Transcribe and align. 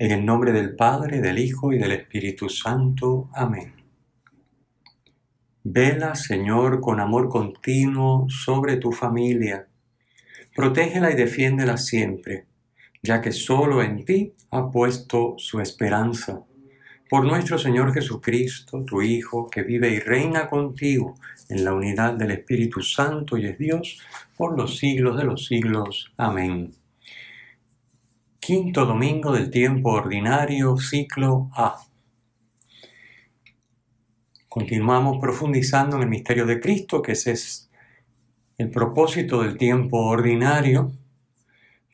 En 0.00 0.12
el 0.12 0.24
nombre 0.24 0.52
del 0.52 0.76
Padre, 0.76 1.20
del 1.20 1.40
Hijo 1.40 1.72
y 1.72 1.78
del 1.78 1.90
Espíritu 1.90 2.48
Santo. 2.48 3.28
Amén. 3.34 3.74
Vela, 5.64 6.14
Señor, 6.14 6.80
con 6.80 7.00
amor 7.00 7.28
continuo 7.28 8.28
sobre 8.28 8.76
tu 8.76 8.92
familia. 8.92 9.66
Protégela 10.54 11.10
y 11.10 11.16
defiéndela 11.16 11.76
siempre, 11.76 12.46
ya 13.02 13.20
que 13.20 13.32
solo 13.32 13.82
en 13.82 14.04
ti 14.04 14.34
ha 14.52 14.70
puesto 14.70 15.34
su 15.36 15.58
esperanza. 15.60 16.44
Por 17.10 17.24
nuestro 17.24 17.58
Señor 17.58 17.92
Jesucristo, 17.92 18.84
tu 18.84 19.02
Hijo, 19.02 19.50
que 19.50 19.64
vive 19.64 19.90
y 19.90 19.98
reina 19.98 20.48
contigo 20.48 21.16
en 21.48 21.64
la 21.64 21.74
unidad 21.74 22.14
del 22.14 22.30
Espíritu 22.30 22.82
Santo 22.82 23.36
y 23.36 23.46
es 23.46 23.58
Dios, 23.58 24.00
por 24.36 24.56
los 24.56 24.78
siglos 24.78 25.16
de 25.16 25.24
los 25.24 25.46
siglos. 25.46 26.12
Amén. 26.16 26.72
Quinto 28.48 28.86
domingo 28.86 29.30
del 29.32 29.50
tiempo 29.50 29.90
ordinario, 29.90 30.78
ciclo 30.78 31.50
A. 31.52 31.82
Continuamos 34.48 35.18
profundizando 35.20 35.96
en 35.96 36.04
el 36.04 36.08
misterio 36.08 36.46
de 36.46 36.58
Cristo, 36.58 37.02
que 37.02 37.12
ese 37.12 37.32
es 37.32 37.70
el 38.56 38.70
propósito 38.70 39.42
del 39.42 39.58
tiempo 39.58 39.98
ordinario, 39.98 40.92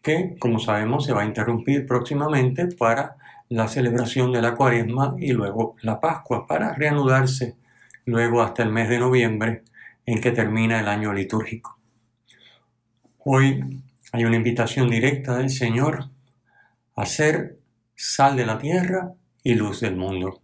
que, 0.00 0.36
como 0.38 0.60
sabemos, 0.60 1.04
se 1.04 1.12
va 1.12 1.22
a 1.22 1.26
interrumpir 1.26 1.88
próximamente 1.88 2.68
para 2.68 3.16
la 3.48 3.66
celebración 3.66 4.30
de 4.30 4.40
la 4.40 4.54
cuaresma 4.54 5.16
y 5.18 5.32
luego 5.32 5.74
la 5.82 6.00
Pascua, 6.00 6.46
para 6.46 6.72
reanudarse 6.72 7.56
luego 8.04 8.42
hasta 8.42 8.62
el 8.62 8.70
mes 8.70 8.88
de 8.88 9.00
noviembre, 9.00 9.64
en 10.06 10.20
que 10.20 10.30
termina 10.30 10.78
el 10.78 10.86
año 10.86 11.12
litúrgico. 11.12 11.80
Hoy 13.24 13.82
hay 14.12 14.24
una 14.24 14.36
invitación 14.36 14.88
directa 14.88 15.38
del 15.38 15.50
Señor 15.50 16.13
hacer 16.94 17.58
sal 17.94 18.36
de 18.36 18.46
la 18.46 18.58
tierra 18.58 19.12
y 19.42 19.54
luz 19.54 19.80
del 19.80 19.96
mundo. 19.96 20.42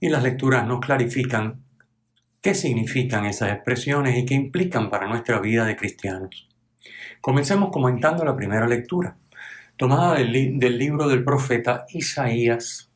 Y 0.00 0.08
las 0.08 0.22
lecturas 0.22 0.66
nos 0.66 0.80
clarifican 0.80 1.62
qué 2.40 2.54
significan 2.54 3.26
esas 3.26 3.52
expresiones 3.52 4.16
y 4.16 4.24
qué 4.24 4.34
implican 4.34 4.90
para 4.90 5.08
nuestra 5.08 5.40
vida 5.40 5.64
de 5.64 5.76
cristianos. 5.76 6.48
Comencemos 7.20 7.70
comentando 7.72 8.24
la 8.24 8.36
primera 8.36 8.66
lectura, 8.66 9.16
tomada 9.76 10.14
del, 10.14 10.58
del 10.58 10.78
libro 10.78 11.08
del 11.08 11.24
profeta 11.24 11.84
Isaías, 11.90 12.90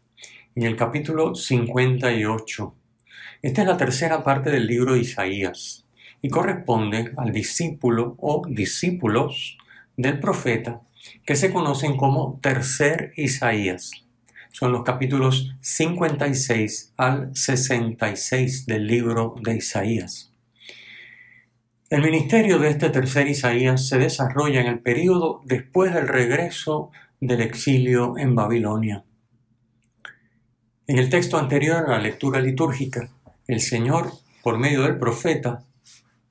en 0.54 0.64
el 0.64 0.76
capítulo 0.76 1.34
58. 1.34 2.74
Esta 3.42 3.62
es 3.62 3.68
la 3.68 3.76
tercera 3.76 4.22
parte 4.22 4.50
del 4.50 4.66
libro 4.66 4.94
de 4.94 5.00
Isaías 5.00 5.86
y 6.20 6.28
corresponde 6.28 7.12
al 7.16 7.32
discípulo 7.32 8.14
o 8.18 8.42
discípulos 8.48 9.58
del 9.96 10.20
profeta 10.20 10.80
que 11.24 11.36
se 11.36 11.52
conocen 11.52 11.96
como 11.96 12.38
Tercer 12.42 13.12
Isaías. 13.16 13.90
Son 14.50 14.72
los 14.72 14.82
capítulos 14.82 15.54
56 15.60 16.92
al 16.96 17.34
66 17.34 18.66
del 18.66 18.86
libro 18.86 19.34
de 19.42 19.56
Isaías. 19.56 20.32
El 21.88 22.02
ministerio 22.02 22.58
de 22.58 22.70
este 22.70 22.90
tercer 22.90 23.28
Isaías 23.28 23.86
se 23.86 23.98
desarrolla 23.98 24.60
en 24.60 24.66
el 24.66 24.78
período 24.78 25.42
después 25.44 25.92
del 25.92 26.08
regreso 26.08 26.90
del 27.20 27.42
exilio 27.42 28.16
en 28.16 28.34
Babilonia. 28.34 29.04
En 30.86 30.98
el 30.98 31.10
texto 31.10 31.38
anterior 31.38 31.84
a 31.86 31.92
la 31.92 31.98
lectura 31.98 32.40
litúrgica, 32.40 33.10
el 33.46 33.60
Señor, 33.60 34.10
por 34.42 34.58
medio 34.58 34.82
del 34.82 34.98
profeta, 34.98 35.64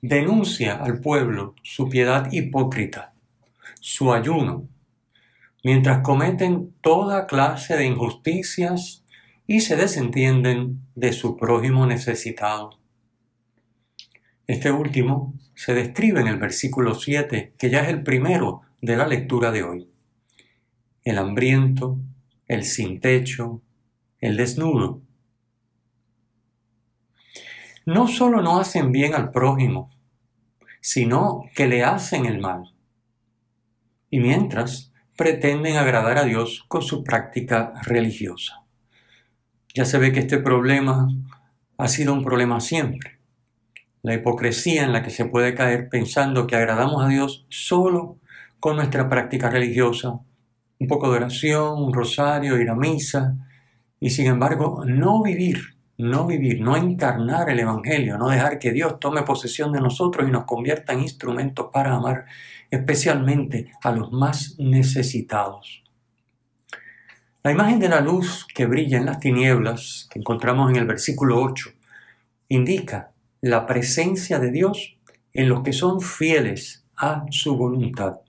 denuncia 0.00 0.74
al 0.74 1.00
pueblo 1.00 1.54
su 1.62 1.88
piedad 1.88 2.30
hipócrita 2.32 3.11
su 3.82 4.12
ayuno, 4.12 4.68
mientras 5.64 6.02
cometen 6.02 6.72
toda 6.80 7.26
clase 7.26 7.76
de 7.76 7.84
injusticias 7.84 9.04
y 9.44 9.58
se 9.58 9.74
desentienden 9.74 10.86
de 10.94 11.12
su 11.12 11.36
prójimo 11.36 11.84
necesitado. 11.84 12.78
Este 14.46 14.70
último 14.70 15.34
se 15.56 15.74
describe 15.74 16.20
en 16.20 16.28
el 16.28 16.38
versículo 16.38 16.94
7, 16.94 17.54
que 17.58 17.70
ya 17.70 17.80
es 17.80 17.88
el 17.88 18.04
primero 18.04 18.60
de 18.80 18.96
la 18.96 19.08
lectura 19.08 19.50
de 19.50 19.64
hoy. 19.64 19.90
El 21.02 21.18
hambriento, 21.18 21.98
el 22.46 22.62
sin 22.62 23.00
techo, 23.00 23.62
el 24.20 24.36
desnudo. 24.36 25.02
No 27.84 28.06
solo 28.06 28.42
no 28.42 28.60
hacen 28.60 28.92
bien 28.92 29.14
al 29.14 29.32
prójimo, 29.32 29.90
sino 30.80 31.42
que 31.56 31.66
le 31.66 31.82
hacen 31.82 32.26
el 32.26 32.38
mal 32.38 32.72
y 34.12 34.20
mientras 34.20 34.92
pretenden 35.16 35.78
agradar 35.78 36.18
a 36.18 36.24
Dios 36.24 36.66
con 36.68 36.82
su 36.82 37.02
práctica 37.02 37.72
religiosa. 37.82 38.62
Ya 39.74 39.86
se 39.86 39.96
ve 39.96 40.12
que 40.12 40.20
este 40.20 40.36
problema 40.36 41.08
ha 41.78 41.88
sido 41.88 42.12
un 42.12 42.22
problema 42.22 42.60
siempre. 42.60 43.18
La 44.02 44.12
hipocresía 44.12 44.84
en 44.84 44.92
la 44.92 45.02
que 45.02 45.08
se 45.08 45.24
puede 45.24 45.54
caer 45.54 45.88
pensando 45.88 46.46
que 46.46 46.56
agradamos 46.56 47.02
a 47.02 47.08
Dios 47.08 47.46
solo 47.48 48.18
con 48.60 48.76
nuestra 48.76 49.08
práctica 49.08 49.48
religiosa, 49.48 50.20
un 50.78 50.86
poco 50.88 51.10
de 51.10 51.16
oración, 51.16 51.82
un 51.82 51.94
rosario, 51.94 52.60
ir 52.60 52.68
a 52.68 52.76
misa, 52.76 53.34
y 53.98 54.10
sin 54.10 54.26
embargo 54.26 54.84
no 54.84 55.22
vivir, 55.22 55.78
no 55.96 56.26
vivir, 56.26 56.60
no 56.60 56.76
encarnar 56.76 57.48
el 57.48 57.60
Evangelio, 57.60 58.18
no 58.18 58.28
dejar 58.28 58.58
que 58.58 58.72
Dios 58.72 59.00
tome 59.00 59.22
posesión 59.22 59.72
de 59.72 59.80
nosotros 59.80 60.28
y 60.28 60.30
nos 60.30 60.44
convierta 60.44 60.92
en 60.92 61.00
instrumentos 61.00 61.68
para 61.72 61.94
amar 61.94 62.26
especialmente 62.72 63.70
a 63.82 63.92
los 63.92 64.10
más 64.12 64.56
necesitados. 64.58 65.84
La 67.44 67.52
imagen 67.52 67.78
de 67.78 67.90
la 67.90 68.00
luz 68.00 68.46
que 68.54 68.64
brilla 68.64 68.96
en 68.96 69.04
las 69.04 69.20
tinieblas, 69.20 70.08
que 70.10 70.18
encontramos 70.18 70.70
en 70.70 70.76
el 70.76 70.86
versículo 70.86 71.42
8, 71.42 71.70
indica 72.48 73.12
la 73.42 73.66
presencia 73.66 74.38
de 74.38 74.50
Dios 74.50 74.96
en 75.34 75.50
los 75.50 75.62
que 75.62 75.74
son 75.74 76.00
fieles 76.00 76.86
a 76.96 77.26
su 77.30 77.56
voluntad. 77.56 78.20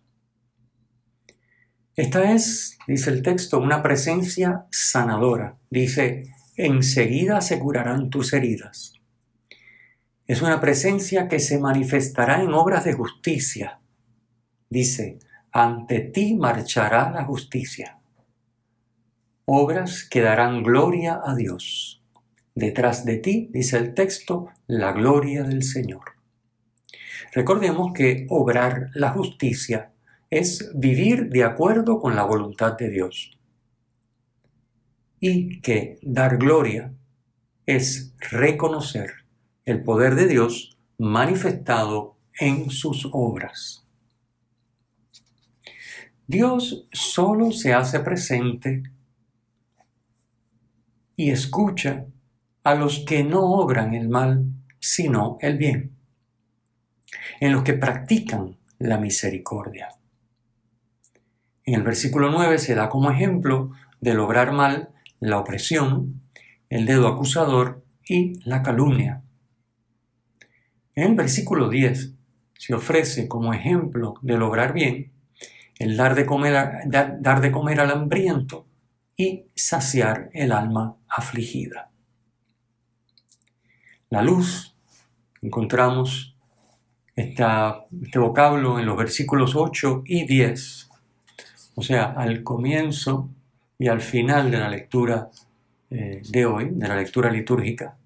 Esta 1.95 2.33
es, 2.33 2.77
dice 2.85 3.11
el 3.11 3.21
texto, 3.21 3.59
una 3.59 3.81
presencia 3.81 4.65
sanadora. 4.71 5.57
Dice, 5.69 6.23
enseguida 6.57 7.39
se 7.39 7.59
curarán 7.59 8.09
tus 8.09 8.33
heridas. 8.33 8.93
Es 10.27 10.41
una 10.41 10.59
presencia 10.59 11.29
que 11.29 11.39
se 11.39 11.59
manifestará 11.59 12.41
en 12.41 12.53
obras 12.53 12.83
de 12.83 12.93
justicia, 12.93 13.79
dice, 14.73 15.19
ante 15.51 15.99
ti 15.99 16.35
marchará 16.35 17.11
la 17.11 17.23
justicia. 17.23 17.99
Obras 19.45 20.03
que 20.09 20.21
darán 20.21 20.63
gloria 20.63 21.21
a 21.23 21.35
Dios. 21.35 22.01
Detrás 22.55 23.05
de 23.05 23.17
ti, 23.17 23.49
dice 23.53 23.77
el 23.77 23.93
texto, 23.93 24.49
la 24.67 24.91
gloria 24.91 25.43
del 25.43 25.63
Señor. 25.63 26.03
Recordemos 27.33 27.93
que 27.93 28.25
obrar 28.29 28.89
la 28.93 29.09
justicia 29.11 29.91
es 30.29 30.71
vivir 30.75 31.29
de 31.29 31.43
acuerdo 31.43 31.99
con 31.99 32.15
la 32.15 32.23
voluntad 32.23 32.73
de 32.73 32.89
Dios. 32.89 33.37
Y 35.19 35.61
que 35.61 35.99
dar 36.01 36.37
gloria 36.37 36.93
es 37.65 38.13
reconocer 38.19 39.11
el 39.65 39.83
poder 39.83 40.15
de 40.15 40.27
Dios 40.27 40.77
manifestado 40.97 42.17
en 42.39 42.69
sus 42.71 43.07
obras. 43.11 43.82
Dios 46.27 46.87
solo 46.91 47.51
se 47.51 47.73
hace 47.73 47.99
presente 47.99 48.83
y 51.17 51.31
escucha 51.31 52.05
a 52.63 52.75
los 52.75 52.99
que 52.99 53.23
no 53.23 53.41
obran 53.41 53.93
el 53.93 54.07
mal, 54.07 54.45
sino 54.79 55.37
el 55.41 55.57
bien, 55.57 55.97
en 57.41 57.51
los 57.51 57.63
que 57.63 57.73
practican 57.73 58.57
la 58.79 58.97
misericordia. 58.97 59.89
En 61.65 61.75
el 61.75 61.83
versículo 61.83 62.29
9 62.31 62.57
se 62.57 62.75
da 62.75 62.89
como 62.89 63.11
ejemplo 63.11 63.71
de 63.99 64.13
lograr 64.13 64.53
mal 64.53 64.89
la 65.19 65.39
opresión, 65.39 66.21
el 66.69 66.85
dedo 66.85 67.07
acusador 67.07 67.83
y 68.07 68.39
la 68.47 68.63
calumnia. 68.63 69.23
En 70.95 71.11
el 71.11 71.15
versículo 71.15 71.69
10 71.69 72.13
se 72.57 72.73
ofrece 72.73 73.27
como 73.27 73.53
ejemplo 73.53 74.15
de 74.21 74.37
lograr 74.37 74.73
bien 74.73 75.12
el 75.79 75.97
dar 75.97 76.15
de 76.15 76.25
comer, 76.25 76.83
dar 76.87 77.41
de 77.41 77.51
comer 77.51 77.79
al 77.79 77.91
hambriento 77.91 78.65
y 79.17 79.45
saciar 79.55 80.29
el 80.33 80.51
alma 80.51 80.97
afligida. 81.07 81.91
La 84.09 84.21
luz, 84.21 84.75
encontramos 85.41 86.35
este 87.15 88.19
vocablo 88.19 88.79
en 88.79 88.85
los 88.85 88.97
versículos 88.97 89.55
8 89.55 90.03
y 90.05 90.25
10, 90.25 90.89
o 91.75 91.81
sea, 91.81 92.05
al 92.11 92.43
comienzo 92.43 93.29
y 93.77 93.87
al 93.87 94.01
final 94.01 94.51
de 94.51 94.57
la 94.57 94.69
lectura 94.69 95.29
eh, 95.89 96.21
de 96.29 96.45
hoy, 96.45 96.69
de 96.71 96.87
la 96.87 96.95
lectura 96.95 97.31
litúrgica. 97.31 97.97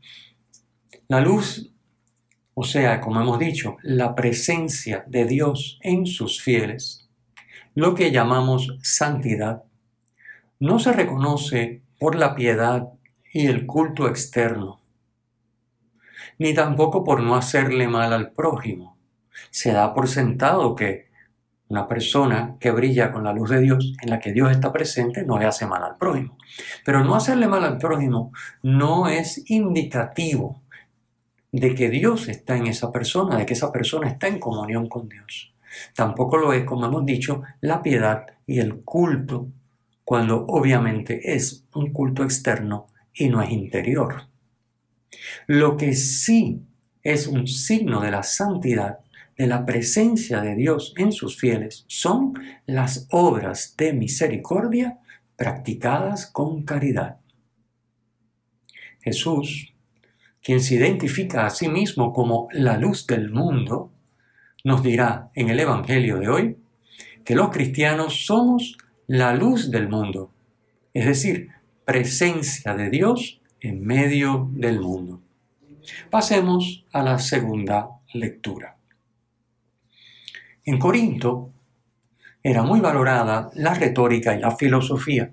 La 1.07 1.21
luz, 1.21 1.71
o 2.53 2.63
sea, 2.63 2.99
como 2.99 3.21
hemos 3.21 3.39
dicho, 3.39 3.77
la 3.83 4.13
presencia 4.15 5.05
de 5.07 5.25
Dios 5.25 5.79
en 5.81 6.05
sus 6.05 6.41
fieles, 6.41 7.06
lo 7.77 7.93
que 7.93 8.11
llamamos 8.11 8.75
santidad, 8.81 9.61
no 10.59 10.79
se 10.79 10.93
reconoce 10.93 11.83
por 11.99 12.15
la 12.15 12.33
piedad 12.33 12.87
y 13.31 13.45
el 13.45 13.67
culto 13.67 14.07
externo, 14.07 14.81
ni 16.39 16.55
tampoco 16.55 17.03
por 17.03 17.21
no 17.21 17.35
hacerle 17.35 17.87
mal 17.87 18.13
al 18.13 18.31
prójimo. 18.31 18.97
Se 19.51 19.73
da 19.73 19.93
por 19.93 20.07
sentado 20.07 20.73
que 20.73 21.11
una 21.67 21.87
persona 21.87 22.55
que 22.59 22.71
brilla 22.71 23.11
con 23.11 23.23
la 23.23 23.31
luz 23.31 23.51
de 23.51 23.59
Dios, 23.59 23.93
en 24.01 24.09
la 24.09 24.19
que 24.19 24.33
Dios 24.33 24.49
está 24.49 24.73
presente, 24.73 25.23
no 25.23 25.37
le 25.37 25.45
hace 25.45 25.67
mal 25.67 25.83
al 25.83 25.97
prójimo. 25.97 26.35
Pero 26.83 27.03
no 27.03 27.13
hacerle 27.13 27.47
mal 27.47 27.63
al 27.63 27.77
prójimo 27.77 28.31
no 28.63 29.07
es 29.07 29.47
indicativo 29.51 30.63
de 31.51 31.75
que 31.75 31.91
Dios 31.91 32.27
está 32.27 32.57
en 32.57 32.65
esa 32.65 32.91
persona, 32.91 33.37
de 33.37 33.45
que 33.45 33.53
esa 33.53 33.71
persona 33.71 34.07
está 34.07 34.25
en 34.25 34.39
comunión 34.39 34.89
con 34.89 35.07
Dios. 35.07 35.53
Tampoco 35.95 36.37
lo 36.37 36.53
es, 36.53 36.63
como 36.63 36.85
hemos 36.85 37.05
dicho, 37.05 37.43
la 37.61 37.81
piedad 37.81 38.25
y 38.45 38.59
el 38.59 38.81
culto 38.81 39.49
cuando 40.03 40.45
obviamente 40.45 41.35
es 41.35 41.65
un 41.73 41.91
culto 41.91 42.23
externo 42.23 42.87
y 43.13 43.27
no 43.27 43.41
es 43.41 43.51
interior. 43.51 44.27
Lo 45.47 45.75
que 45.75 45.93
sí 45.93 46.61
es 47.03 47.27
un 47.27 47.47
signo 47.47 47.99
de 48.01 48.11
la 48.11 48.23
santidad, 48.23 48.99
de 49.37 49.47
la 49.47 49.65
presencia 49.65 50.41
de 50.41 50.55
Dios 50.55 50.93
en 50.97 51.11
sus 51.11 51.37
fieles, 51.37 51.85
son 51.87 52.33
las 52.65 53.07
obras 53.11 53.75
de 53.77 53.93
misericordia 53.93 54.99
practicadas 55.35 56.25
con 56.25 56.63
caridad. 56.63 57.17
Jesús, 59.01 59.73
quien 60.41 60.61
se 60.61 60.75
identifica 60.75 61.45
a 61.45 61.49
sí 61.49 61.67
mismo 61.69 62.13
como 62.13 62.47
la 62.51 62.77
luz 62.77 63.05
del 63.07 63.29
mundo, 63.29 63.91
nos 64.67 64.83
dirá 64.83 65.31
en 65.33 65.49
el 65.49 65.61
Evangelio 65.61 66.19
de 66.19 66.27
hoy 66.27 66.57
que 67.23 67.35
los 67.35 67.51
cristianos 67.51 68.25
somos 68.25 68.77
la 69.07 69.33
luz 69.33 69.71
del 69.71 69.87
mundo, 69.87 70.33
es 70.93 71.05
decir, 71.05 71.51
presencia 71.85 72.73
de 72.73 72.89
Dios 72.89 73.39
en 73.61 73.85
medio 73.85 74.49
del 74.51 74.81
mundo. 74.81 75.21
Pasemos 76.09 76.85
a 76.91 77.01
la 77.01 77.17
segunda 77.17 77.91
lectura. 78.13 78.75
En 80.65 80.77
Corinto 80.79 81.49
era 82.43 82.61
muy 82.61 82.81
valorada 82.81 83.49
la 83.53 83.73
retórica 83.73 84.35
y 84.35 84.41
la 84.41 84.51
filosofía. 84.51 85.31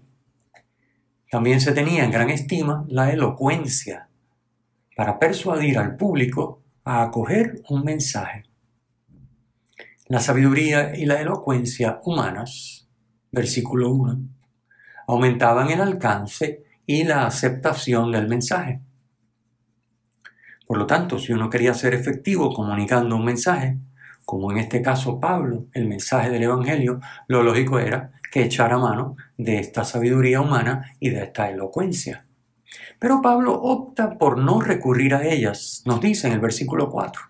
También 1.28 1.60
se 1.60 1.72
tenía 1.72 2.04
en 2.04 2.12
gran 2.12 2.30
estima 2.30 2.84
la 2.86 3.10
elocuencia 3.10 4.06
para 4.94 5.18
persuadir 5.18 5.76
al 5.76 5.96
público 5.96 6.62
a 6.84 7.02
acoger 7.02 7.62
un 7.68 7.82
mensaje. 7.82 8.44
La 10.06 10.20
sabiduría 10.20 10.94
y 10.94 11.06
la 11.06 11.20
elocuencia 11.20 12.00
humanas 12.04 12.84
versículo 13.34 13.90
1, 13.90 14.18
aumentaban 15.08 15.70
el 15.70 15.80
alcance 15.80 16.64
y 16.86 17.04
la 17.04 17.26
aceptación 17.26 18.12
del 18.12 18.28
mensaje. 18.28 18.80
Por 20.66 20.78
lo 20.78 20.86
tanto, 20.86 21.18
si 21.18 21.32
uno 21.32 21.50
quería 21.50 21.74
ser 21.74 21.92
efectivo 21.94 22.54
comunicando 22.54 23.16
un 23.16 23.24
mensaje, 23.24 23.76
como 24.24 24.50
en 24.50 24.58
este 24.58 24.80
caso 24.80 25.20
Pablo, 25.20 25.66
el 25.72 25.86
mensaje 25.86 26.30
del 26.30 26.44
Evangelio, 26.44 27.00
lo 27.28 27.42
lógico 27.42 27.78
era 27.78 28.12
que 28.30 28.44
echara 28.44 28.78
mano 28.78 29.16
de 29.36 29.58
esta 29.58 29.84
sabiduría 29.84 30.40
humana 30.40 30.92
y 31.00 31.10
de 31.10 31.24
esta 31.24 31.50
elocuencia. 31.50 32.24
Pero 32.98 33.20
Pablo 33.20 33.52
opta 33.52 34.16
por 34.16 34.38
no 34.38 34.60
recurrir 34.60 35.14
a 35.14 35.26
ellas, 35.26 35.82
nos 35.84 36.00
dice 36.00 36.28
en 36.28 36.34
el 36.34 36.40
versículo 36.40 36.90
4, 36.90 37.20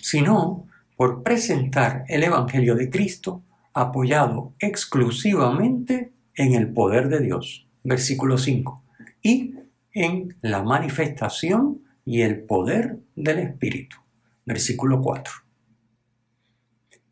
sino 0.00 0.66
por 0.96 1.22
presentar 1.22 2.04
el 2.08 2.24
Evangelio 2.24 2.74
de 2.74 2.90
Cristo 2.90 3.42
apoyado 3.74 4.54
exclusivamente 4.58 6.12
en 6.34 6.54
el 6.54 6.72
poder 6.72 7.08
de 7.08 7.20
Dios, 7.20 7.68
versículo 7.84 8.38
5, 8.38 8.82
y 9.22 9.54
en 9.92 10.36
la 10.40 10.62
manifestación 10.62 11.82
y 12.04 12.22
el 12.22 12.40
poder 12.40 12.98
del 13.14 13.38
Espíritu, 13.38 13.96
versículo 14.44 15.02
4. 15.02 15.32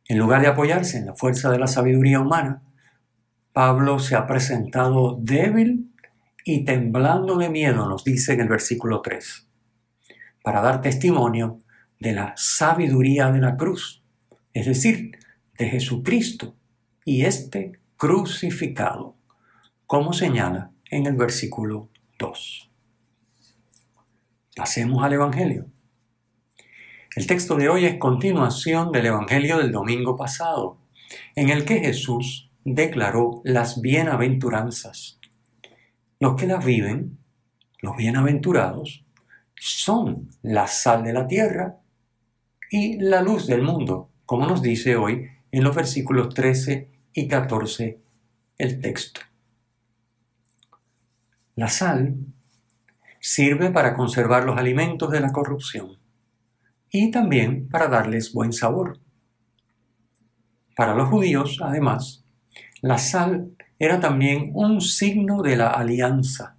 En 0.06 0.18
lugar 0.18 0.40
de 0.42 0.48
apoyarse 0.48 0.98
en 0.98 1.06
la 1.06 1.14
fuerza 1.14 1.50
de 1.50 1.58
la 1.58 1.66
sabiduría 1.66 2.20
humana, 2.20 2.62
Pablo 3.52 3.98
se 3.98 4.16
ha 4.16 4.26
presentado 4.26 5.18
débil 5.20 5.94
y 6.44 6.64
temblando 6.64 7.36
de 7.38 7.48
miedo, 7.48 7.88
nos 7.88 8.04
dice 8.04 8.34
en 8.34 8.40
el 8.40 8.48
versículo 8.48 9.00
3, 9.00 9.48
para 10.42 10.60
dar 10.60 10.80
testimonio 10.80 11.60
de 12.04 12.12
la 12.12 12.34
sabiduría 12.36 13.32
de 13.32 13.40
la 13.40 13.56
cruz, 13.56 14.04
es 14.52 14.66
decir, 14.66 15.12
de 15.56 15.70
Jesucristo 15.70 16.54
y 17.02 17.24
este 17.24 17.80
crucificado, 17.96 19.16
como 19.86 20.12
señala 20.12 20.70
en 20.90 21.06
el 21.06 21.16
versículo 21.16 21.88
2. 22.18 22.70
Pasemos 24.54 25.02
al 25.02 25.14
Evangelio. 25.14 25.70
El 27.16 27.26
texto 27.26 27.56
de 27.56 27.70
hoy 27.70 27.86
es 27.86 27.96
continuación 27.96 28.92
del 28.92 29.06
Evangelio 29.06 29.56
del 29.56 29.72
domingo 29.72 30.14
pasado, 30.14 30.76
en 31.34 31.48
el 31.48 31.64
que 31.64 31.80
Jesús 31.80 32.50
declaró 32.66 33.40
las 33.44 33.80
bienaventuranzas. 33.80 35.18
Los 36.20 36.34
que 36.34 36.46
las 36.46 36.62
viven, 36.62 37.16
los 37.80 37.96
bienaventurados, 37.96 39.06
son 39.58 40.28
la 40.42 40.66
sal 40.66 41.02
de 41.02 41.14
la 41.14 41.26
tierra 41.26 41.78
y 42.70 42.98
la 42.98 43.22
luz 43.22 43.46
del 43.46 43.62
mundo, 43.62 44.10
como 44.26 44.46
nos 44.46 44.62
dice 44.62 44.96
hoy 44.96 45.28
en 45.50 45.64
los 45.64 45.74
versículos 45.74 46.34
13 46.34 46.90
y 47.12 47.28
14 47.28 48.00
el 48.58 48.80
texto. 48.80 49.20
La 51.56 51.68
sal 51.68 52.16
sirve 53.20 53.70
para 53.70 53.94
conservar 53.94 54.44
los 54.44 54.58
alimentos 54.58 55.10
de 55.10 55.20
la 55.20 55.32
corrupción 55.32 55.98
y 56.90 57.10
también 57.10 57.68
para 57.68 57.88
darles 57.88 58.32
buen 58.32 58.52
sabor. 58.52 58.98
Para 60.76 60.94
los 60.94 61.08
judíos, 61.08 61.60
además, 61.62 62.24
la 62.80 62.98
sal 62.98 63.52
era 63.78 64.00
también 64.00 64.50
un 64.54 64.80
signo 64.80 65.42
de 65.42 65.56
la 65.56 65.70
alianza. 65.70 66.56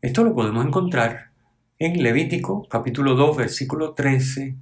Esto 0.00 0.24
lo 0.24 0.34
podemos 0.34 0.64
encontrar 0.64 1.30
en 1.78 2.02
Levítico 2.02 2.66
capítulo 2.68 3.14
2 3.14 3.36
versículo 3.36 3.92
13 3.92 4.56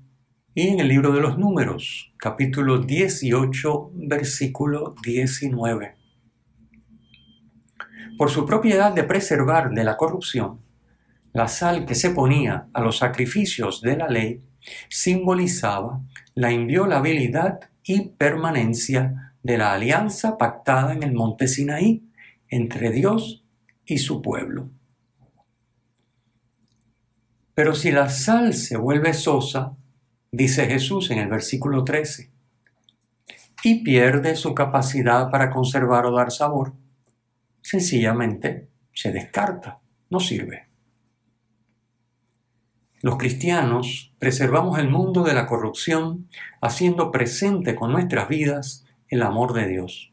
y 0.54 0.68
en 0.68 0.80
el 0.80 0.88
libro 0.88 1.12
de 1.12 1.20
los 1.20 1.38
números, 1.38 2.12
capítulo 2.16 2.78
18, 2.78 3.92
versículo 3.94 4.94
19. 5.02 5.94
Por 8.16 8.30
su 8.30 8.44
propiedad 8.46 8.92
de 8.92 9.04
preservar 9.04 9.70
de 9.70 9.84
la 9.84 9.96
corrupción, 9.96 10.60
la 11.32 11.48
sal 11.48 11.86
que 11.86 11.94
se 11.94 12.10
ponía 12.10 12.68
a 12.72 12.80
los 12.80 12.98
sacrificios 12.98 13.80
de 13.82 13.96
la 13.96 14.08
ley 14.08 14.42
simbolizaba 14.88 16.00
la 16.34 16.50
inviolabilidad 16.50 17.60
y 17.84 18.08
permanencia 18.08 19.34
de 19.42 19.58
la 19.58 19.72
alianza 19.72 20.36
pactada 20.36 20.92
en 20.92 21.02
el 21.02 21.12
monte 21.12 21.46
Sinaí 21.46 22.04
entre 22.48 22.90
Dios 22.90 23.44
y 23.84 23.98
su 23.98 24.20
pueblo. 24.22 24.70
Pero 27.54 27.74
si 27.74 27.90
la 27.90 28.08
sal 28.08 28.54
se 28.54 28.76
vuelve 28.76 29.14
sosa, 29.14 29.76
dice 30.30 30.66
Jesús 30.66 31.10
en 31.10 31.18
el 31.18 31.28
versículo 31.28 31.84
13, 31.84 32.30
y 33.64 33.82
pierde 33.82 34.36
su 34.36 34.54
capacidad 34.54 35.30
para 35.30 35.50
conservar 35.50 36.06
o 36.06 36.14
dar 36.14 36.30
sabor, 36.30 36.74
sencillamente 37.60 38.68
se 38.92 39.12
descarta, 39.12 39.80
no 40.10 40.20
sirve. 40.20 40.68
Los 43.00 43.16
cristianos 43.16 44.12
preservamos 44.18 44.78
el 44.78 44.90
mundo 44.90 45.22
de 45.22 45.32
la 45.32 45.46
corrupción 45.46 46.28
haciendo 46.60 47.12
presente 47.12 47.76
con 47.76 47.92
nuestras 47.92 48.28
vidas 48.28 48.84
el 49.08 49.22
amor 49.22 49.52
de 49.52 49.68
Dios. 49.68 50.12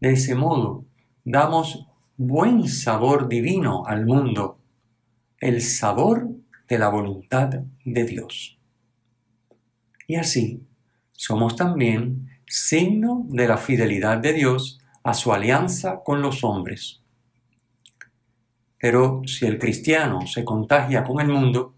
De 0.00 0.12
ese 0.12 0.36
modo, 0.36 0.84
damos 1.24 1.88
buen 2.16 2.68
sabor 2.68 3.28
divino 3.28 3.84
al 3.86 4.06
mundo, 4.06 4.58
el 5.40 5.60
sabor 5.62 6.28
de 6.68 6.78
la 6.78 6.88
voluntad 6.88 7.50
de 7.84 8.04
Dios. 8.04 8.57
Y 10.08 10.16
así 10.16 10.66
somos 11.12 11.54
también 11.54 12.30
signo 12.46 13.26
de 13.28 13.46
la 13.46 13.58
fidelidad 13.58 14.16
de 14.18 14.32
Dios 14.32 14.80
a 15.04 15.12
su 15.12 15.32
alianza 15.32 16.00
con 16.02 16.22
los 16.22 16.42
hombres, 16.42 17.02
Pero 18.80 19.22
si 19.26 19.44
el 19.44 19.58
cristiano 19.58 20.26
se 20.26 20.44
contagia 20.44 21.04
con 21.04 21.20
el 21.20 21.28
mundo, 21.28 21.74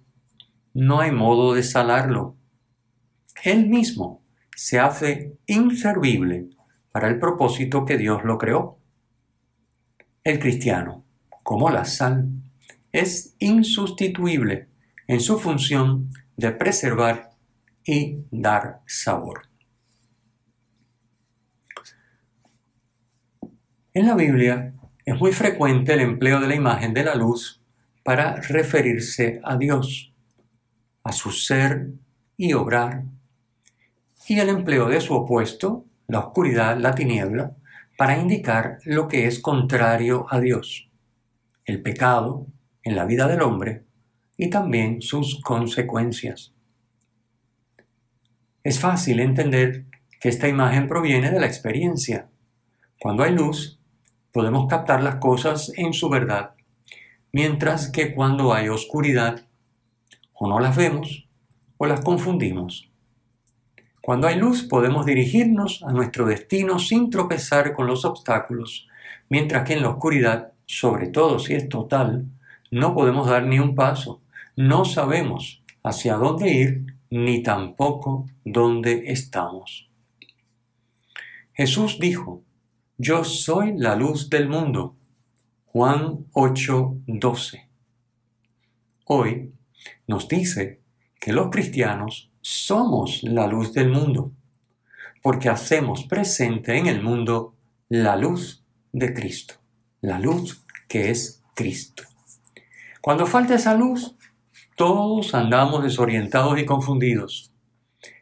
no 0.74 1.00
hay 1.00 1.10
modo 1.10 1.54
de 1.54 1.62
salarlo. 1.62 2.36
Él 3.42 3.66
mismo 3.68 4.22
se 4.54 4.78
hace 4.78 5.38
inservible 5.46 6.50
para 6.92 7.08
el 7.08 7.18
propósito 7.18 7.84
que 7.84 7.96
Dios 7.96 8.22
lo 8.22 8.36
creó. 8.38 8.78
El 10.22 10.38
cristiano, 10.38 11.04
como 11.42 11.70
la 11.70 11.84
sal, 11.84 12.28
es 12.92 13.34
insustituible 13.38 14.68
en 15.08 15.20
su 15.20 15.38
función 15.38 16.10
de 16.36 16.52
preservar 16.52 17.29
y 17.84 18.24
dar 18.30 18.80
sabor. 18.86 19.48
En 23.92 24.06
la 24.06 24.14
Biblia 24.14 24.74
es 25.04 25.18
muy 25.18 25.32
frecuente 25.32 25.94
el 25.94 26.00
empleo 26.00 26.40
de 26.40 26.46
la 26.46 26.54
imagen 26.54 26.94
de 26.94 27.04
la 27.04 27.14
luz 27.14 27.60
para 28.04 28.36
referirse 28.36 29.40
a 29.42 29.56
Dios, 29.56 30.12
a 31.02 31.12
su 31.12 31.32
ser 31.32 31.88
y 32.36 32.52
obrar, 32.52 33.04
y 34.28 34.38
el 34.38 34.48
empleo 34.48 34.88
de 34.88 35.00
su 35.00 35.14
opuesto, 35.14 35.84
la 36.06 36.20
oscuridad, 36.20 36.78
la 36.78 36.94
tiniebla, 36.94 37.56
para 37.98 38.16
indicar 38.16 38.78
lo 38.84 39.08
que 39.08 39.26
es 39.26 39.40
contrario 39.40 40.26
a 40.30 40.38
Dios, 40.38 40.88
el 41.64 41.82
pecado 41.82 42.46
en 42.82 42.96
la 42.96 43.04
vida 43.04 43.26
del 43.26 43.42
hombre 43.42 43.84
y 44.36 44.48
también 44.48 45.02
sus 45.02 45.40
consecuencias. 45.42 46.54
Es 48.62 48.78
fácil 48.78 49.20
entender 49.20 49.86
que 50.20 50.28
esta 50.28 50.46
imagen 50.46 50.86
proviene 50.86 51.30
de 51.30 51.40
la 51.40 51.46
experiencia. 51.46 52.28
Cuando 53.00 53.22
hay 53.22 53.32
luz, 53.32 53.80
podemos 54.32 54.68
captar 54.68 55.02
las 55.02 55.16
cosas 55.16 55.72
en 55.76 55.94
su 55.94 56.10
verdad, 56.10 56.52
mientras 57.32 57.88
que 57.88 58.14
cuando 58.14 58.52
hay 58.52 58.68
oscuridad, 58.68 59.46
o 60.34 60.46
no 60.46 60.60
las 60.60 60.76
vemos 60.76 61.26
o 61.78 61.86
las 61.86 62.02
confundimos. 62.02 62.90
Cuando 64.02 64.26
hay 64.26 64.36
luz 64.36 64.62
podemos 64.64 65.06
dirigirnos 65.06 65.82
a 65.82 65.92
nuestro 65.92 66.26
destino 66.26 66.78
sin 66.78 67.08
tropezar 67.08 67.72
con 67.72 67.86
los 67.86 68.04
obstáculos, 68.04 68.88
mientras 69.30 69.64
que 69.64 69.72
en 69.72 69.82
la 69.82 69.88
oscuridad, 69.88 70.52
sobre 70.66 71.08
todo 71.08 71.38
si 71.38 71.54
es 71.54 71.68
total, 71.70 72.26
no 72.70 72.94
podemos 72.94 73.26
dar 73.28 73.46
ni 73.46 73.58
un 73.58 73.74
paso, 73.74 74.20
no 74.54 74.84
sabemos 74.84 75.62
hacia 75.82 76.16
dónde 76.16 76.52
ir 76.52 76.89
ni 77.10 77.42
tampoco 77.42 78.26
dónde 78.44 79.10
estamos. 79.10 79.90
Jesús 81.52 81.98
dijo, 82.00 82.42
yo 82.96 83.24
soy 83.24 83.76
la 83.76 83.96
luz 83.96 84.30
del 84.30 84.48
mundo. 84.48 84.96
Juan 85.66 86.26
8:12. 86.32 87.66
Hoy 89.04 89.52
nos 90.06 90.28
dice 90.28 90.80
que 91.20 91.32
los 91.32 91.50
cristianos 91.50 92.30
somos 92.40 93.22
la 93.22 93.46
luz 93.46 93.72
del 93.72 93.90
mundo, 93.90 94.32
porque 95.22 95.48
hacemos 95.48 96.04
presente 96.04 96.76
en 96.76 96.86
el 96.86 97.02
mundo 97.02 97.54
la 97.88 98.16
luz 98.16 98.64
de 98.92 99.12
Cristo, 99.12 99.54
la 100.00 100.18
luz 100.18 100.64
que 100.88 101.10
es 101.10 101.42
Cristo. 101.54 102.04
Cuando 103.00 103.26
falta 103.26 103.54
esa 103.54 103.74
luz, 103.74 104.16
todos 104.80 105.34
andamos 105.34 105.82
desorientados 105.82 106.58
y 106.58 106.64
confundidos. 106.64 107.52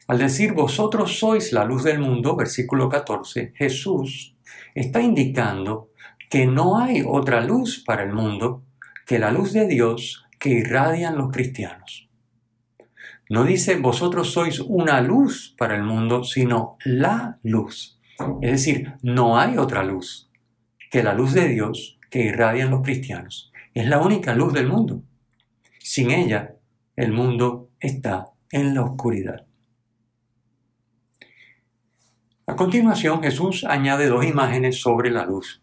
Al 0.08 0.18
decir 0.18 0.54
vosotros 0.54 1.16
sois 1.16 1.52
la 1.52 1.64
luz 1.64 1.84
del 1.84 2.00
mundo, 2.00 2.34
versículo 2.34 2.88
14, 2.88 3.52
Jesús 3.54 4.34
está 4.74 5.00
indicando 5.00 5.90
que 6.28 6.46
no 6.46 6.80
hay 6.80 7.04
otra 7.06 7.42
luz 7.42 7.84
para 7.86 8.02
el 8.02 8.12
mundo 8.12 8.64
que 9.06 9.20
la 9.20 9.30
luz 9.30 9.52
de 9.52 9.68
Dios 9.68 10.26
que 10.40 10.48
irradian 10.48 11.16
los 11.16 11.30
cristianos. 11.30 12.08
No 13.30 13.44
dice 13.44 13.76
vosotros 13.76 14.32
sois 14.32 14.58
una 14.58 15.00
luz 15.00 15.54
para 15.56 15.76
el 15.76 15.84
mundo, 15.84 16.24
sino 16.24 16.76
la 16.84 17.38
luz. 17.44 18.00
Es 18.42 18.50
decir, 18.50 18.94
no 19.02 19.38
hay 19.38 19.58
otra 19.58 19.84
luz 19.84 20.28
que 20.90 21.04
la 21.04 21.14
luz 21.14 21.34
de 21.34 21.46
Dios 21.46 22.00
que 22.10 22.24
irradian 22.24 22.70
los 22.70 22.82
cristianos. 22.82 23.52
Es 23.74 23.86
la 23.86 24.00
única 24.00 24.34
luz 24.34 24.52
del 24.52 24.66
mundo. 24.66 25.04
Sin 25.90 26.10
ella, 26.10 26.54
el 26.96 27.12
mundo 27.12 27.70
está 27.80 28.28
en 28.50 28.74
la 28.74 28.82
oscuridad. 28.82 29.46
A 32.46 32.56
continuación, 32.56 33.22
Jesús 33.22 33.64
añade 33.64 34.08
dos 34.08 34.26
imágenes 34.26 34.82
sobre 34.82 35.10
la 35.10 35.24
luz. 35.24 35.62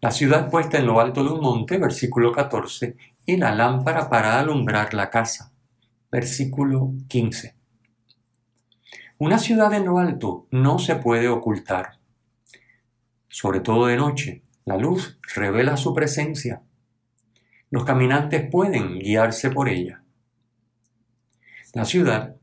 La 0.00 0.10
ciudad 0.10 0.50
puesta 0.50 0.76
en 0.78 0.86
lo 0.86 0.98
alto 0.98 1.22
de 1.22 1.30
un 1.30 1.40
monte, 1.40 1.78
versículo 1.78 2.32
14, 2.32 2.96
y 3.24 3.36
la 3.36 3.54
lámpara 3.54 4.10
para 4.10 4.40
alumbrar 4.40 4.92
la 4.92 5.08
casa, 5.08 5.52
versículo 6.10 6.92
15. 7.06 7.54
Una 9.18 9.38
ciudad 9.38 9.72
en 9.72 9.84
lo 9.84 9.98
alto 9.98 10.48
no 10.50 10.80
se 10.80 10.96
puede 10.96 11.28
ocultar. 11.28 12.00
Sobre 13.28 13.60
todo 13.60 13.86
de 13.86 13.96
noche, 13.96 14.42
la 14.64 14.76
luz 14.76 15.20
revela 15.36 15.76
su 15.76 15.94
presencia. 15.94 16.62
Los 17.72 17.86
caminantes 17.86 18.50
pueden 18.50 18.98
guiarse 18.98 19.50
por 19.50 19.66
ella. 19.66 20.02
La 21.72 21.86
ciudad 21.86 22.36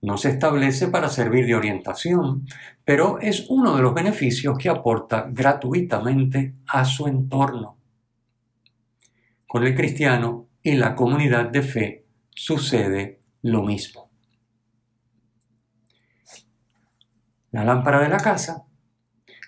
no 0.00 0.16
se 0.16 0.30
establece 0.30 0.86
para 0.86 1.08
servir 1.08 1.44
de 1.44 1.56
orientación, 1.56 2.46
pero 2.84 3.18
es 3.18 3.46
uno 3.48 3.74
de 3.74 3.82
los 3.82 3.94
beneficios 3.94 4.56
que 4.56 4.68
aporta 4.68 5.26
gratuitamente 5.28 6.54
a 6.68 6.84
su 6.84 7.08
entorno. 7.08 7.76
Con 9.48 9.66
el 9.66 9.74
cristiano 9.74 10.50
y 10.62 10.74
la 10.76 10.94
comunidad 10.94 11.46
de 11.46 11.62
fe 11.62 12.06
sucede 12.30 13.20
lo 13.42 13.64
mismo. 13.64 14.08
La 17.50 17.64
lámpara 17.64 18.02
de 18.02 18.08
la 18.08 18.18
casa 18.18 18.66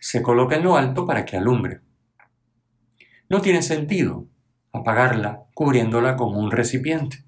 se 0.01 0.21
coloca 0.21 0.57
en 0.57 0.65
lo 0.65 0.77
alto 0.77 1.07
para 1.07 1.25
que 1.25 1.37
alumbre. 1.37 1.81
No 3.29 3.41
tiene 3.41 3.63
sentido 3.63 4.27
apagarla 4.81 5.45
cubriéndola 5.55 6.17
con 6.17 6.35
un 6.37 6.51
recipiente. 6.51 7.25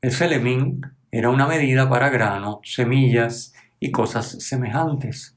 El 0.00 0.12
felemín 0.12 0.82
era 1.10 1.30
una 1.30 1.46
medida 1.46 1.88
para 1.88 2.10
grano, 2.10 2.60
semillas 2.62 3.54
y 3.80 3.90
cosas 3.90 4.42
semejantes. 4.42 5.36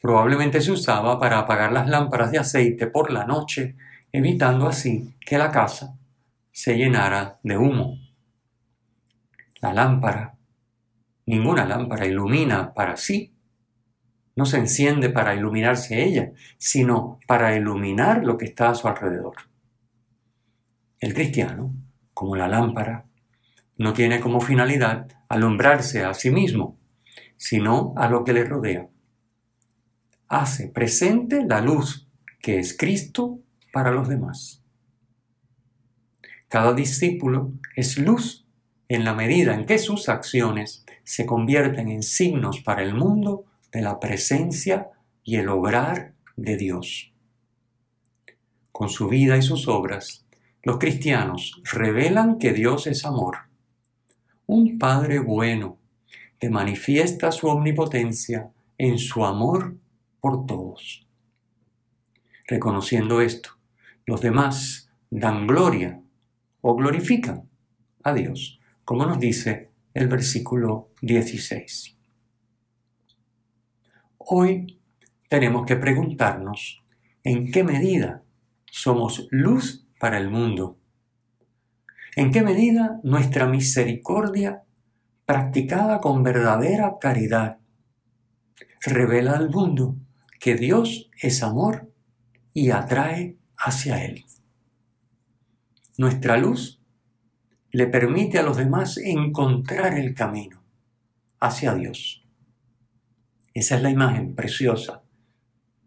Probablemente 0.00 0.60
se 0.60 0.72
usaba 0.72 1.18
para 1.18 1.38
apagar 1.38 1.72
las 1.72 1.88
lámparas 1.88 2.32
de 2.32 2.38
aceite 2.38 2.86
por 2.86 3.12
la 3.12 3.24
noche, 3.24 3.76
evitando 4.12 4.66
así 4.66 5.14
que 5.20 5.38
la 5.38 5.50
casa 5.50 5.96
se 6.50 6.76
llenara 6.76 7.38
de 7.42 7.58
humo. 7.58 7.98
La 9.60 9.72
lámpara, 9.74 10.36
ninguna 11.26 11.66
lámpara 11.66 12.06
ilumina 12.06 12.72
para 12.72 12.96
sí, 12.96 13.34
no 14.36 14.46
se 14.46 14.56
enciende 14.56 15.10
para 15.10 15.34
iluminarse 15.34 16.02
ella, 16.02 16.32
sino 16.56 17.18
para 17.26 17.54
iluminar 17.54 18.24
lo 18.24 18.38
que 18.38 18.46
está 18.46 18.70
a 18.70 18.74
su 18.74 18.88
alrededor. 18.88 19.49
El 21.00 21.14
cristiano, 21.14 21.74
como 22.12 22.36
la 22.36 22.46
lámpara, 22.46 23.06
no 23.78 23.94
tiene 23.94 24.20
como 24.20 24.42
finalidad 24.42 25.08
alumbrarse 25.30 26.04
a 26.04 26.12
sí 26.12 26.30
mismo, 26.30 26.78
sino 27.38 27.94
a 27.96 28.10
lo 28.10 28.22
que 28.22 28.34
le 28.34 28.44
rodea. 28.44 28.86
Hace 30.28 30.68
presente 30.68 31.42
la 31.46 31.62
luz 31.62 32.06
que 32.38 32.58
es 32.58 32.76
Cristo 32.76 33.40
para 33.72 33.90
los 33.90 34.08
demás. 34.10 34.62
Cada 36.48 36.74
discípulo 36.74 37.52
es 37.76 37.96
luz 37.96 38.46
en 38.88 39.04
la 39.04 39.14
medida 39.14 39.54
en 39.54 39.64
que 39.64 39.78
sus 39.78 40.10
acciones 40.10 40.84
se 41.04 41.24
convierten 41.24 41.88
en 41.88 42.02
signos 42.02 42.60
para 42.60 42.82
el 42.82 42.94
mundo 42.94 43.46
de 43.72 43.80
la 43.80 44.00
presencia 44.00 44.90
y 45.24 45.36
el 45.36 45.48
obrar 45.48 46.12
de 46.36 46.58
Dios. 46.58 47.14
Con 48.70 48.90
su 48.90 49.08
vida 49.08 49.38
y 49.38 49.42
sus 49.42 49.66
obras, 49.66 50.26
los 50.62 50.78
cristianos 50.78 51.60
revelan 51.64 52.38
que 52.38 52.52
Dios 52.52 52.86
es 52.86 53.04
amor 53.04 53.50
un 54.50 54.80
Padre 54.80 55.20
bueno 55.20 55.78
que 56.40 56.50
manifiesta 56.50 57.30
su 57.30 57.46
omnipotencia 57.46 58.50
en 58.78 58.98
su 58.98 59.24
amor 59.24 59.76
por 60.20 60.44
todos. 60.44 61.06
Reconociendo 62.48 63.20
esto, 63.20 63.50
los 64.06 64.20
demás 64.20 64.90
dan 65.08 65.46
gloria 65.46 66.02
o 66.62 66.74
glorifican 66.74 67.48
a 68.02 68.12
Dios, 68.12 68.58
como 68.84 69.06
nos 69.06 69.20
dice 69.20 69.70
el 69.94 70.08
versículo 70.08 70.88
16. 71.00 71.96
Hoy 74.18 74.80
tenemos 75.28 75.64
que 75.64 75.76
preguntarnos 75.76 76.82
en 77.22 77.52
qué 77.52 77.62
medida 77.62 78.24
somos 78.68 79.28
luz 79.30 79.86
para 80.00 80.18
el 80.18 80.30
mundo 80.30 80.80
¿En 82.16 82.32
qué 82.32 82.42
medida 82.42 83.00
nuestra 83.04 83.46
misericordia, 83.46 84.64
practicada 85.26 86.00
con 86.00 86.22
verdadera 86.22 86.96
caridad, 87.00 87.60
revela 88.80 89.32
al 89.32 89.48
mundo 89.48 89.96
que 90.40 90.56
Dios 90.56 91.08
es 91.22 91.42
amor 91.42 91.92
y 92.52 92.70
atrae 92.70 93.38
hacia 93.56 94.04
Él? 94.04 94.24
Nuestra 95.96 96.36
luz 96.36 96.82
le 97.70 97.86
permite 97.86 98.38
a 98.38 98.42
los 98.42 98.56
demás 98.56 98.98
encontrar 98.98 99.96
el 99.96 100.14
camino 100.14 100.64
hacia 101.38 101.74
Dios. 101.74 102.26
Esa 103.54 103.76
es 103.76 103.82
la 103.82 103.90
imagen 103.90 104.34
preciosa. 104.34 105.04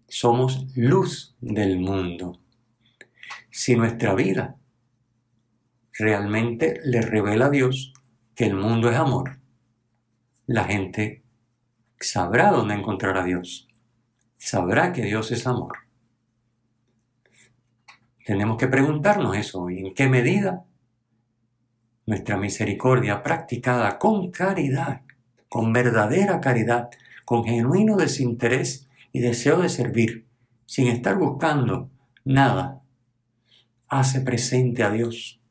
Somos 0.08 0.68
luz 0.76 1.36
del 1.42 1.80
mundo. 1.80 2.43
Si 3.52 3.76
nuestra 3.76 4.14
vida 4.16 4.56
realmente 5.94 6.80
le 6.84 7.02
revela 7.02 7.46
a 7.46 7.50
Dios 7.50 7.94
que 8.36 8.46
el 8.46 8.56
mundo 8.56 8.90
es 8.90 8.98
amor, 8.98 9.40
la 10.48 10.66
gente 10.66 11.24
sabrá 12.00 12.52
dónde 12.52 12.74
encontrar 12.74 13.18
a 13.18 13.24
Dios. 13.24 13.68
Sabrá 14.38 14.92
que 14.92 15.04
Dios 15.04 15.32
es 15.32 15.48
amor. 15.48 15.78
Tenemos 18.26 18.58
que 18.58 18.68
preguntarnos 18.68 19.38
eso, 19.38 19.70
¿en 19.70 19.94
qué 19.94 20.08
medida 20.08 20.66
nuestra 22.06 22.38
misericordia 22.38 23.24
practicada 23.24 23.98
con 23.98 24.32
caridad, 24.32 25.02
con 25.50 25.72
verdadera 25.72 26.42
caridad, 26.42 26.90
con 27.26 27.44
genuino 27.46 27.96
desinterés 27.96 28.90
y 29.12 29.20
deseo 29.20 29.62
de 29.62 29.70
servir, 29.70 30.28
sin 30.66 30.88
estar 30.88 31.18
buscando 31.18 31.90
nada, 32.26 32.83
hace 34.00 34.22
presente 34.22 34.84
a 34.84 34.90
Dios 34.90 35.42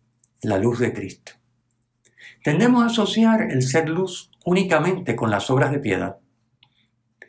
la 0.43 0.59
luz 0.59 0.79
de 0.79 0.93
Cristo. 0.93 1.33
Tendemos 2.43 2.83
a 2.83 2.87
asociar 2.87 3.43
el 3.43 3.63
ser 3.63 3.89
luz 3.89 4.31
únicamente 4.45 5.15
con 5.15 5.31
las 5.31 5.51
obras 5.51 5.71
de 5.71 5.79
piedad. 5.79 6.19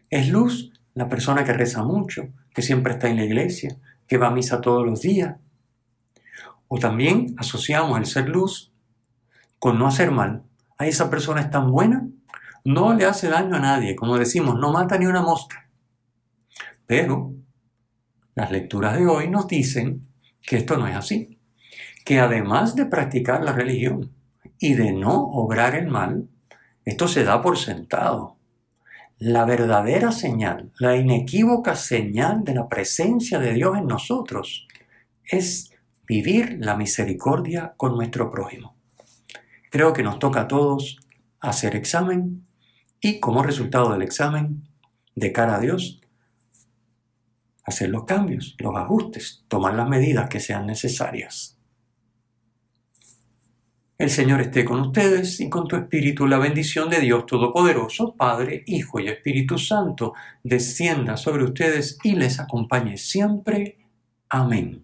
Es 0.10 0.30
luz 0.30 0.74
la 0.94 1.10
persona 1.10 1.44
que 1.44 1.54
reza 1.54 1.84
mucho, 1.84 2.30
que 2.54 2.62
siempre 2.62 2.94
está 2.94 3.10
en 3.10 3.18
la 3.18 3.26
iglesia, 3.26 3.78
que 4.08 4.18
va 4.18 4.28
a 4.28 4.32
misa 4.32 4.62
todos 4.62 4.86
los 4.86 5.02
días. 5.02 5.38
O 6.68 6.80
también 6.80 7.36
asociamos 7.38 7.98
el 8.00 8.06
ser 8.06 8.30
luz 8.30 8.74
con 9.60 9.78
no 9.78 9.88
hacer 9.88 10.12
mal. 10.12 10.44
A 10.78 10.88
esa 10.88 11.10
persona 11.10 11.42
es 11.42 11.52
tan 11.52 11.72
buena, 11.72 12.08
no 12.66 12.94
le 12.94 13.06
hace 13.06 13.30
daño 13.30 13.56
a 13.56 13.60
nadie, 13.60 13.96
como 13.96 14.18
decimos, 14.18 14.56
no 14.60 14.72
mata 14.72 14.98
ni 14.98 15.06
una 15.06 15.22
mosca. 15.22 15.70
Pero 16.88 17.34
las 18.36 18.52
lecturas 18.52 18.98
de 18.98 19.06
hoy 19.06 19.30
nos 19.30 19.48
dicen 19.48 20.08
que 20.46 20.58
esto 20.58 20.78
no 20.78 20.88
es 20.88 20.96
así, 20.96 21.40
que 22.06 22.20
además 22.20 22.76
de 22.76 22.86
practicar 22.86 23.44
la 23.44 23.54
religión 23.54 24.12
y 24.60 24.74
de 24.74 24.92
no 24.92 25.14
obrar 25.14 25.76
el 25.76 25.88
mal, 25.88 26.28
esto 26.86 27.08
se 27.08 27.24
da 27.24 27.42
por 27.42 27.58
sentado. 27.58 28.38
La 29.18 29.46
verdadera 29.46 30.12
señal, 30.12 30.72
la 30.80 30.98
inequívoca 30.98 31.76
señal 31.76 32.44
de 32.44 32.56
la 32.56 32.68
presencia 32.68 33.40
de 33.40 33.54
Dios 33.54 33.78
en 33.78 33.88
nosotros 33.88 34.68
es 35.24 35.72
vivir 36.06 36.58
la 36.60 36.76
misericordia 36.76 37.74
con 37.78 37.96
nuestro 37.96 38.30
prójimo. 38.30 38.76
Creo 39.70 39.94
que 39.94 40.04
nos 40.04 40.20
toca 40.20 40.42
a 40.42 40.48
todos 40.48 41.00
hacer 41.40 41.76
examen 41.76 42.46
y 43.00 43.20
como 43.20 43.44
resultado 43.44 43.92
del 43.92 44.02
examen, 44.02 44.68
de 45.16 45.32
cara 45.32 45.56
a 45.56 45.60
Dios, 45.60 46.02
hacer 47.64 47.90
los 47.90 48.06
cambios, 48.06 48.56
los 48.60 48.76
ajustes, 48.76 49.46
tomar 49.48 49.74
las 49.74 49.88
medidas 49.88 50.30
que 50.30 50.40
sean 50.40 50.66
necesarias. 50.66 51.58
El 53.98 54.10
Señor 54.10 54.42
esté 54.42 54.66
con 54.66 54.82
ustedes 54.82 55.40
y 55.40 55.50
con 55.50 55.68
tu 55.68 55.76
espíritu. 55.76 56.28
La 56.28 56.38
bendición 56.38 56.90
de 56.90 57.00
Dios 57.00 57.26
Todopoderoso, 57.26 58.16
Padre, 58.16 58.64
Hijo 58.66 59.00
y 59.00 59.08
Espíritu 59.08 59.58
Santo, 59.58 60.14
descienda 60.44 61.16
sobre 61.16 61.44
ustedes 61.44 62.00
y 62.04 62.16
les 62.16 62.40
acompañe 62.40 62.98
siempre. 62.98 63.78
Amén. 64.30 64.84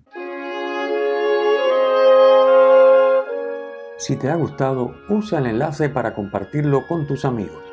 Si 3.97 4.15
te 4.15 4.29
ha 4.29 4.35
gustado, 4.35 4.95
usa 5.09 5.39
el 5.39 5.47
enlace 5.47 5.89
para 5.89 6.13
compartirlo 6.13 6.87
con 6.87 7.05
tus 7.05 7.25
amigos. 7.25 7.68